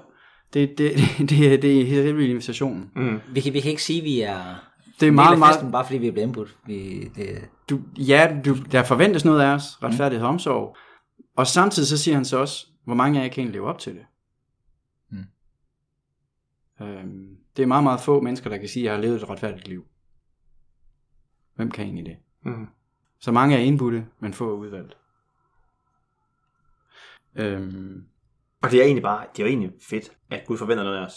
Det, 0.54 0.78
det, 0.78 0.92
det, 1.30 1.54
er, 1.54 1.58
det 1.58 1.82
er 1.82 1.86
hele 1.86 2.30
invitationen. 2.30 2.92
Mm. 2.96 3.20
vi, 3.34 3.40
kan, 3.42 3.54
vi 3.54 3.60
kan 3.60 3.72
ikke 3.72 3.84
sige, 3.84 4.00
at 4.00 4.06
vi 4.06 4.22
er 4.22 4.56
Det 5.00 5.08
er 5.08 5.12
meget, 5.12 5.40
meget, 5.40 5.56
festen, 5.56 5.72
bare 5.72 5.86
fordi 5.86 5.98
vi 5.98 6.08
er 6.08 6.12
blevet 6.12 6.28
indbudt. 6.28 6.58
Vi, 6.66 7.12
det, 7.16 7.50
du, 7.70 7.82
ja, 7.98 8.42
du, 8.46 8.56
der 8.72 8.84
forventes 8.84 9.26
noget 9.26 9.42
af 9.42 9.54
os, 9.54 9.84
retfærdighed 9.84 10.26
og 10.26 10.30
omsorg. 10.30 10.78
Og 11.36 11.48
samtidig 11.48 11.88
så 11.88 11.98
siger 11.98 12.16
han 12.16 12.26
så 12.26 12.38
også, 12.38 12.68
hvor 12.84 12.96
mange 12.96 13.20
af 13.20 13.24
jer 13.24 13.30
kan 13.30 13.42
egentlig 13.42 13.54
leve 13.60 13.70
op 13.70 13.80
til 13.80 13.96
det. 13.96 14.06
Mm. 15.10 15.26
Øhm, 16.86 17.38
Det 17.58 17.64
er 17.64 17.68
meget, 17.68 17.84
meget 17.84 18.00
få 18.02 18.22
mennesker, 18.22 18.50
der 18.50 18.58
kan 18.58 18.70
sige, 18.70 18.84
at 18.84 18.86
jeg 18.86 18.94
har 18.94 19.02
levet 19.02 19.22
et 19.22 19.30
retfærdigt 19.30 19.68
liv. 19.68 19.86
Hvem 21.56 21.72
kan 21.72 21.86
egentlig 21.86 22.06
det? 22.06 22.18
Mm. 22.46 22.68
Så 23.20 23.32
mange 23.32 23.56
er 23.56 23.60
indbudte, 23.60 24.06
men 24.20 24.34
få 24.34 24.50
er 24.50 24.58
udvalgt. 24.58 24.98
Øhm, 27.36 28.04
Og 28.62 28.72
det 28.72 28.80
er 28.80 28.84
egentlig 28.84 29.04
bare, 29.04 29.26
det 29.32 29.40
er 29.40 29.44
jo 29.44 29.50
egentlig 29.50 29.72
fedt, 29.90 30.12
at 30.30 30.44
Gud 30.48 30.58
forventer 30.58 30.84
noget 30.84 30.98
af 30.98 31.06
os. 31.06 31.14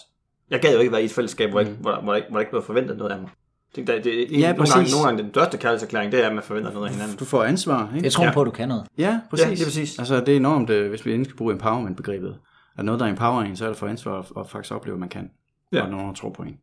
Jeg 0.50 0.60
gad 0.60 0.74
jo 0.74 0.80
ikke 0.80 0.92
være 0.92 1.02
i 1.02 1.04
et 1.04 1.10
fællesskab, 1.12 1.50
hvor, 1.50 1.62
mm. 1.62 1.68
ikke, 1.68 1.80
hvor, 1.80 2.00
hvor, 2.00 2.12
der, 2.12 2.16
ikke, 2.16 2.28
hvor 2.28 2.36
der 2.36 2.40
ikke 2.40 2.50
blev 2.50 2.62
forventet 2.62 2.96
noget 2.96 3.12
af 3.12 3.20
mig. 3.20 3.30
Det, 3.76 3.86
det, 3.86 4.04
det, 4.04 4.30
Ja, 4.32 4.40
nogle, 4.40 4.58
præcis. 4.58 4.74
gange, 4.74 4.90
nogle 4.90 5.06
gange 5.06 5.22
den 5.22 5.30
største 5.30 5.58
kærlighedserklæring, 5.58 6.12
det 6.12 6.24
er, 6.24 6.28
at 6.28 6.34
man 6.34 6.42
forventer 6.44 6.72
noget 6.72 6.86
af 6.86 6.92
hinanden. 6.92 7.16
du 7.16 7.24
får 7.24 7.42
ansvar, 7.44 7.92
ikke? 7.94 8.04
Jeg 8.04 8.12
tror 8.12 8.24
Ja. 8.24 8.32
på, 8.32 8.40
at 8.40 8.46
du 8.46 8.50
kan 8.50 8.68
noget. 8.68 8.86
Ja, 8.98 9.20
præcis. 9.30 9.46
Ja, 9.46 9.50
lige 9.54 9.64
præcis. 9.64 9.98
Altså, 9.98 10.20
det 10.20 10.28
er 10.28 10.36
enormt, 10.36 10.70
øh, 10.70 10.88
hvis 10.90 11.06
vi 11.06 11.10
endelig 11.10 11.26
skal 11.30 11.36
bruge 11.38 11.52
empowerment-begrebet. 11.52 12.38
At 12.76 12.84
noget, 12.84 13.00
der 13.00 13.06
empower 13.06 13.42
en, 13.42 13.56
så 13.56 13.64
er 13.64 13.68
det 13.68 13.76
for 13.78 13.86
ansvar 13.86 14.18
at, 14.18 14.26
at 14.38 14.50
faktisk 14.50 14.74
opleve, 14.74 14.94
at 14.94 15.00
man 15.00 15.08
kan. 15.08 15.30
Ja. 15.72 15.82
Og 15.82 15.90
nogen 15.90 16.14
tror 16.14 16.30
på 16.30 16.42
en. 16.42 16.58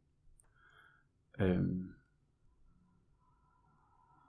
Øhm. 1.41 1.83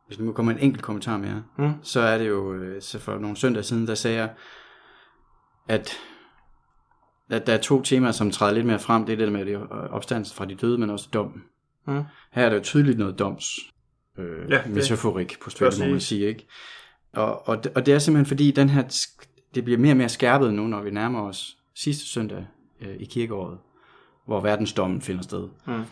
Hvis 0.06 0.18
vi 0.18 0.25
nu 0.25 0.32
kommer 0.32 0.52
en 0.52 0.58
enkelt 0.58 0.82
kommentar 0.82 1.16
mere, 1.16 1.42
Mm. 1.58 1.73
så 1.82 2.00
er 2.00 2.18
det 2.18 2.28
jo, 2.28 2.54
øh, 2.54 2.82
så 2.82 2.99
for 2.99 3.18
nogle 3.18 3.37
søndage 3.37 3.62
siden, 3.62 3.87
der 3.87 3.94
sagde 3.94 4.16
jeg, 4.16 4.30
at, 5.68 5.97
at 7.30 7.47
der 7.47 7.52
er 7.52 7.58
to 7.58 7.82
temaer, 7.82 8.12
som 8.12 8.30
træder 8.30 8.52
lidt 8.54 8.66
mere 8.66 8.78
frem. 8.78 9.06
Det 9.06 9.12
er 9.12 9.16
det 9.16 9.26
der 9.26 9.32
med 9.32 9.47
det 9.47 9.56
opstandelse 9.70 10.35
fra 10.35 10.44
de 10.44 10.54
døde, 10.54 10.78
men 10.78 10.90
også 10.90 11.08
dom. 11.12 11.42
Mm. 11.88 12.02
Her 12.33 12.45
er 12.45 12.49
der 12.49 12.57
jo 12.57 12.62
tydeligt 12.62 12.99
noget 12.99 13.18
doms 13.18 13.45
øh, 14.18 14.50
Ja, 14.50 14.66
metaforik 14.66 15.40
på 15.42 15.50
spil, 15.50 15.68
må 15.80 15.87
man 15.87 16.00
sige. 16.00 16.26
Ikke? 16.26 16.47
Og, 17.12 17.49
og, 17.49 17.64
det, 17.64 17.73
og 17.75 17.87
det 17.87 17.95
er 17.95 17.99
simpelthen 17.99 18.26
fordi, 18.26 18.50
den 18.50 18.68
her, 18.68 19.07
det 19.54 19.64
bliver 19.64 19.78
mere 19.78 19.92
og 19.92 19.97
mere 19.97 20.09
skærpet 20.09 20.54
nu, 20.54 20.66
når 20.66 20.83
vi 20.83 20.90
nærmer 20.90 21.21
os 21.21 21.57
sidste 21.75 22.07
søndag 22.07 22.47
øh, 22.80 22.97
i 23.00 23.04
kirkeåret, 23.04 23.59
hvor 24.26 24.40
verdensdommen 24.40 25.00
finder 25.00 25.23
sted. 25.23 25.49
Mm. 25.66 25.83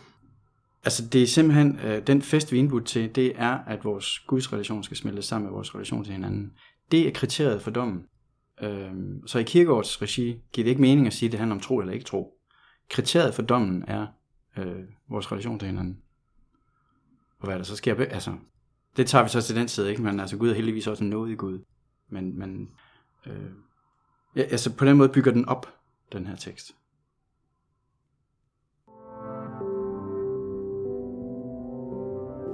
Altså 0.85 1.09
det 1.13 1.23
er 1.23 1.27
simpelthen, 1.27 1.81
øh, 1.85 2.07
den 2.07 2.23
fest 2.23 2.53
vi 2.53 2.59
indbudt 2.59 2.87
til, 2.87 3.15
det 3.15 3.33
er, 3.37 3.59
at 3.67 3.85
vores 3.85 4.19
Guds 4.19 4.53
relation 4.53 4.85
skal 4.85 4.97
smeltes 4.97 5.25
sammen 5.25 5.47
med 5.47 5.53
vores 5.53 5.75
relation 5.75 6.05
til 6.05 6.13
hinanden. 6.13 6.53
Det 6.91 7.09
er 7.09 7.13
kriteriet 7.13 7.63
for 7.63 7.71
dommen. 7.71 8.03
Øhm, 8.63 9.27
så 9.27 9.39
i 9.39 9.43
kirkeårets 9.43 10.03
regi 10.03 10.37
giver 10.53 10.65
det 10.65 10.71
ikke 10.71 10.81
mening 10.81 11.07
at 11.07 11.13
sige, 11.13 11.27
at 11.27 11.33
det 11.33 11.39
handler 11.39 11.57
om 11.57 11.61
tro 11.61 11.79
eller 11.79 11.93
ikke 11.93 12.05
tro. 12.05 12.33
Kriteriet 12.91 13.35
for 13.35 13.43
dommen 13.43 13.85
er 13.89 14.07
øh, 14.59 14.85
vores 15.09 15.33
relation 15.33 15.59
til 15.59 15.69
hinanden. 15.69 16.03
Og 17.39 17.47
hvad 17.47 17.59
der 17.59 17.65
så 17.65 17.77
sker, 17.77 17.95
altså, 17.95 18.37
det 18.97 19.07
tager 19.07 19.25
vi 19.25 19.29
så 19.29 19.43
til 19.43 19.57
den 19.57 19.69
side, 19.69 19.91
ikke? 19.91 20.03
Men 20.03 20.21
altså 20.21 20.37
Gud 20.37 20.51
er 20.51 20.55
heldigvis 20.55 20.87
også 20.87 21.05
en 21.05 21.11
nådig 21.11 21.39
Gud. 21.39 21.59
Men, 22.09 22.39
men 22.39 22.71
øh, 23.27 23.51
ja, 24.37 24.43
altså 24.43 24.77
på 24.77 24.85
den 24.85 24.97
måde 24.97 25.09
bygger 25.09 25.33
den 25.33 25.49
op, 25.49 25.67
den 26.13 26.27
her 26.27 26.37
tekst. 26.37 26.77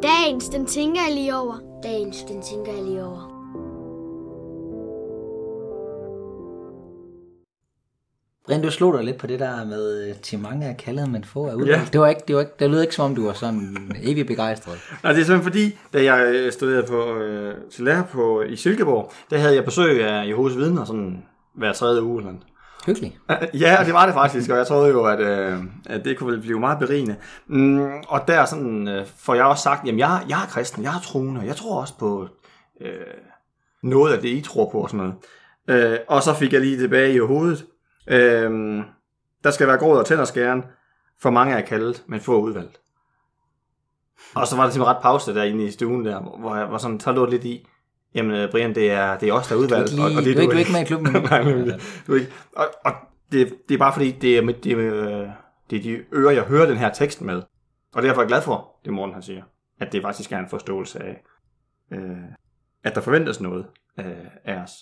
Dagens, 0.03 0.49
den 0.49 0.67
tænker 0.67 1.01
jeg 1.09 1.15
lige 1.15 1.37
over. 1.37 1.81
Dagens, 1.83 2.23
den 2.23 2.43
tænker 2.43 2.73
jeg 2.73 2.85
lige 2.85 3.05
over. 3.05 3.32
Brian, 8.53 8.65
du 8.65 8.71
slog 8.71 8.95
dig 8.95 9.05
lidt 9.05 9.19
på 9.19 9.27
det 9.27 9.41
der 9.41 9.65
med, 9.65 10.09
øh, 10.09 10.15
til 10.15 10.39
mange 10.39 10.67
er 10.67 10.75
kaldet, 10.75 11.11
men 11.11 11.25
få 11.25 11.47
er 11.47 11.55
udvalgt. 11.55 11.83
Ja. 11.83 11.89
Det, 11.93 12.01
var 12.01 12.09
ikke, 12.09 12.23
det, 12.29 12.35
var 12.35 12.41
ikke, 12.41 12.53
det 12.59 12.71
lød 12.71 12.83
ikke 12.83 12.95
som 12.95 13.05
om, 13.05 13.15
du 13.15 13.27
var 13.27 13.33
sådan 13.33 13.97
evig 14.03 14.27
begejstret. 14.27 14.79
Nej, 15.03 15.13
det 15.13 15.21
er 15.21 15.25
simpelthen 15.25 15.53
fordi, 15.53 15.79
da 15.93 16.05
jeg 16.05 16.35
øh, 16.35 16.53
studerede 16.53 16.87
på, 16.87 17.17
øh, 17.17 17.55
til 17.73 17.85
lærer 17.85 18.03
på, 18.03 18.43
i 18.43 18.57
Silkeborg, 18.57 19.13
der 19.31 19.39
havde 19.39 19.55
jeg 19.55 19.65
besøg 19.65 20.05
af 20.05 20.29
Jehovas 20.29 20.57
vidner 20.57 20.85
sådan 20.85 21.23
hver 21.55 21.73
tredje 21.73 22.03
uge. 22.03 22.23
Eller. 22.23 22.33
Hyggeligt. 22.87 23.15
Ja, 23.55 23.81
og 23.81 23.87
det 23.87 23.95
var 23.95 24.07
det 24.07 24.15
faktisk, 24.15 24.51
og 24.51 24.57
jeg 24.57 24.67
troede 24.67 24.89
jo, 24.89 25.05
at, 25.05 25.21
øh, 25.21 25.59
at 25.87 26.05
det 26.05 26.19
kunne 26.19 26.41
blive 26.41 26.61
meget 26.61 26.79
berigende. 26.79 27.17
Mm, 27.47 27.91
og 28.09 28.21
der 28.29 28.45
sådan, 28.45 28.89
øh, 28.89 29.07
får 29.19 29.35
jeg 29.35 29.45
også 29.45 29.63
sagt, 29.63 29.87
jamen 29.87 29.99
jeg, 29.99 30.25
jeg 30.29 30.43
er 30.43 30.47
kristen, 30.47 30.83
jeg 30.83 30.95
er 30.95 31.01
troende, 31.01 31.41
og 31.41 31.47
jeg 31.47 31.57
tror 31.57 31.81
også 31.81 31.99
på 31.99 32.29
øh, 32.81 32.91
noget 33.83 34.13
af 34.13 34.21
det, 34.21 34.29
I 34.29 34.41
tror 34.41 34.71
på 34.71 34.79
og 34.79 34.91
sådan 34.91 35.15
noget. 35.69 35.93
Øh, 35.93 35.99
og 36.09 36.23
så 36.23 36.35
fik 36.35 36.53
jeg 36.53 36.61
lige 36.61 36.79
tilbage 36.79 37.15
i 37.15 37.19
hovedet. 37.19 37.67
Øh, 38.07 38.81
der 39.45 39.51
skal 39.51 39.67
være 39.67 39.79
gråd 39.79 39.99
og 39.99 40.07
tænderskæren, 40.07 40.65
for 41.21 41.31
mange 41.31 41.55
er 41.55 41.61
kaldet, 41.61 42.05
men 42.07 42.21
få 42.21 42.37
er 42.37 42.41
udvalgt. 42.43 42.81
Og 44.35 44.47
så 44.47 44.57
var 44.57 44.65
det 44.65 44.73
simpelthen 44.73 44.97
ret 44.97 45.03
pause 45.03 45.35
derinde 45.35 45.65
i 45.65 45.71
stuen 45.71 46.05
der, 46.05 46.21
hvor 46.21 46.57
jeg 46.57 46.71
var 46.71 46.79
sådan, 46.79 47.01
så 47.01 47.13
lå 47.13 47.23
det 47.23 47.31
lidt 47.31 47.45
i, 47.45 47.67
jamen 48.15 48.37
øh, 48.37 48.51
Brian, 48.51 48.75
det 48.75 48.91
er, 48.91 49.19
det 49.19 49.29
er 49.29 49.33
os, 49.33 49.49
der 49.49 49.55
er 49.55 49.59
Du 49.59 49.63
er 49.63 49.65
udvalgt. 49.65 49.91
ikke, 49.93 49.97
lige, 49.97 50.07
og, 50.07 50.17
og 50.17 50.25
det 50.25 50.37
du, 50.37 50.39
er 50.39 50.43
ikke, 50.43 50.53
du 50.53 50.57
er 50.57 50.59
ikke 50.61 50.73
med 50.73 50.81
i 50.81 50.85
klubben. 50.85 51.13
Nej, 51.31 51.43
men, 51.43 51.81
du 52.07 52.13
er 52.15 52.19
ikke. 52.21 52.33
Og, 52.57 52.67
og 52.85 52.93
det, 53.33 53.55
det 53.69 53.75
er 53.75 53.79
bare 53.79 53.93
fordi, 53.93 54.11
det 54.11 54.39
er, 54.39 54.43
det, 54.63 54.73
er, 54.73 54.77
med- 54.77 55.33
det 55.71 55.79
er 55.79 55.83
de 55.83 56.05
ører, 56.13 56.31
jeg 56.33 56.43
hører 56.45 56.67
den 56.67 56.77
her 56.77 56.91
tekst 56.93 57.21
med. 57.23 57.43
Og 57.95 58.03
derfor 58.03 58.21
er 58.21 58.25
jeg 58.25 58.29
glad 58.29 58.43
for, 58.43 58.71
det 58.85 58.93
Morten 58.93 59.15
han 59.15 59.23
siger, 59.23 59.43
at 59.81 59.93
det 59.93 60.03
faktisk 60.03 60.33
er 60.33 60.39
en 60.39 60.49
forståelse 60.49 61.03
af, 61.03 61.23
øh, 61.93 62.17
at 62.85 62.95
der 62.95 63.01
forventes 63.01 63.41
noget 63.41 63.67
øh, 63.99 64.07
af 64.45 64.55
os. 64.63 64.73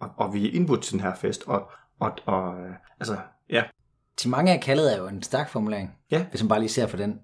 Og, 0.00 0.10
og 0.16 0.34
vi 0.34 0.48
er 0.48 0.52
indbudt 0.54 0.82
til 0.82 0.92
den 0.92 1.00
her 1.00 1.14
fest. 1.14 1.44
Og, 1.46 1.70
og, 2.00 2.10
og 2.26 2.54
øh, 2.60 2.74
altså, 3.00 3.16
ja, 3.50 3.62
Til 4.16 4.30
mange 4.30 4.52
er 4.56 4.60
kaldet 4.60 4.94
er 4.94 4.98
jo 4.98 5.06
en 5.08 5.22
stærk 5.22 5.48
formulering. 5.48 5.90
Ja. 6.10 6.24
Hvis 6.30 6.42
man 6.42 6.48
bare 6.48 6.60
lige 6.60 6.68
ser 6.70 6.86
på 6.86 6.96
den. 6.96 7.20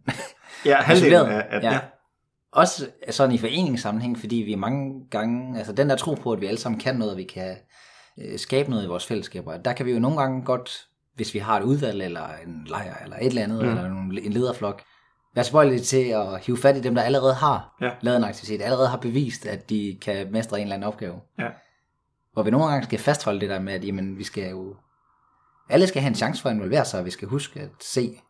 ja 0.64 0.76
halvdelen 0.88 1.26
af, 1.26 1.46
af 1.50 1.60
Ja. 1.62 1.72
ja. 1.72 1.80
Også 2.52 2.88
sådan 3.10 3.34
i 3.34 3.38
foreningssammenhæng, 3.38 4.18
fordi 4.18 4.36
vi 4.36 4.54
mange 4.54 5.06
gange, 5.10 5.58
altså 5.58 5.72
den 5.72 5.90
der 5.90 5.96
tro 5.96 6.14
på, 6.14 6.32
at 6.32 6.40
vi 6.40 6.46
alle 6.46 6.60
sammen 6.60 6.80
kan 6.80 6.96
noget, 6.96 7.12
og 7.12 7.18
vi 7.18 7.24
kan 7.24 7.56
øh, 8.18 8.38
skabe 8.38 8.70
noget 8.70 8.84
i 8.84 8.88
vores 8.88 9.06
fællesskaber, 9.06 9.56
der 9.56 9.72
kan 9.72 9.86
vi 9.86 9.92
jo 9.92 9.98
nogle 9.98 10.18
gange 10.20 10.44
godt, 10.44 10.86
hvis 11.14 11.34
vi 11.34 11.38
har 11.38 11.56
et 11.60 11.62
udvalg, 11.62 12.02
eller 12.02 12.26
en 12.46 12.66
lejr, 12.68 12.94
eller 13.04 13.16
et 13.16 13.26
eller 13.26 13.42
andet, 13.42 13.62
mm. 13.62 13.68
eller 13.68 13.84
en- 13.84 14.32
lederflok, 14.32 14.82
være 15.34 15.44
spøjlige 15.44 15.80
til 15.80 16.02
at 16.08 16.44
hive 16.46 16.56
fat 16.58 16.76
i 16.76 16.80
dem, 16.80 16.94
der 16.94 17.02
allerede 17.02 17.34
har 17.34 17.76
Ja. 17.80 17.90
lavet 18.00 18.16
en 18.16 18.24
aktivitet, 18.24 18.62
allerede 18.62 18.88
har 18.88 18.96
bevist, 18.96 19.46
at 19.46 19.70
de 19.70 19.98
kan 20.02 20.32
mestre 20.32 20.56
en 20.58 20.62
eller 20.62 20.74
anden 20.74 20.88
opgave. 20.88 21.20
Ja. 21.38 21.48
Hvor 22.38 22.42
vi 22.44 22.50
nogle 22.50 22.66
gange 22.66 22.84
skal 22.84 22.98
fastholde 22.98 23.40
det 23.40 23.50
der 23.50 23.60
med, 23.60 23.72
at 23.72 23.84
jamen, 23.84 24.18
vi 24.18 24.24
skal 24.24 24.50
jo, 24.50 24.76
alle 25.68 25.86
skal 25.86 26.02
have 26.02 26.08
en 26.08 26.14
chance 26.14 26.42
for 26.42 26.48
at 26.48 26.54
involvere 26.54 26.84
sig, 26.84 27.00
og 27.00 27.06
vi 27.06 27.10
skal 27.10 27.28
huske 27.28 27.60
at 27.60 27.70
se 27.80 28.20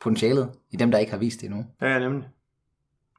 potentialet 0.00 0.52
i 0.70 0.76
dem, 0.76 0.90
der 0.90 0.98
ikke 0.98 1.12
har 1.12 1.18
vist 1.18 1.40
det 1.40 1.46
endnu. 1.46 1.66
ja, 1.80 1.86
ja, 1.86 1.98
nemlig. 1.98 2.28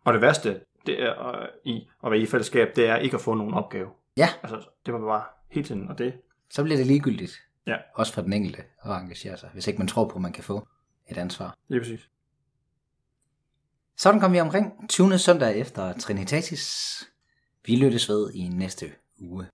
Og 0.03 0.13
det 0.13 0.21
værste, 0.21 0.61
det 0.85 1.03
er 1.03 1.27
øh, 1.27 1.47
i 1.65 1.87
at 2.03 2.11
være 2.11 2.19
i 2.19 2.25
fællesskab, 2.25 2.67
det 2.75 2.87
er 2.89 2.95
ikke 2.95 3.15
at 3.15 3.21
få 3.21 3.33
nogen 3.33 3.53
opgave. 3.53 3.89
Ja. 4.17 4.29
Altså, 4.43 4.69
det 4.85 4.93
var 4.93 4.99
bare 4.99 5.23
hele 5.51 5.67
tiden, 5.67 5.89
og 5.89 5.97
det, 5.97 6.13
så 6.49 6.63
bliver 6.63 6.77
det 6.77 6.87
ligegyldigt. 6.87 7.33
Ja. 7.67 7.75
Også 7.95 8.13
for 8.13 8.21
den 8.21 8.33
enkelte 8.33 8.63
at 8.85 8.91
engagere 8.91 9.37
sig, 9.37 9.49
hvis 9.53 9.67
ikke 9.67 9.77
man 9.77 9.87
tror 9.87 10.07
på, 10.07 10.15
at 10.15 10.21
man 10.21 10.33
kan 10.33 10.43
få 10.43 10.67
et 11.09 11.17
ansvar. 11.17 11.57
lige 11.67 11.79
præcis. 11.81 12.09
Sådan 13.97 14.19
kom 14.19 14.33
vi 14.33 14.39
omkring 14.39 14.89
20. 14.89 15.17
søndag 15.17 15.57
efter 15.57 15.93
Trinitatis. 15.93 17.03
Vi 17.65 17.75
lyttes 17.75 18.09
ved 18.09 18.31
i 18.33 18.47
næste 18.47 18.85
uge. 19.19 19.47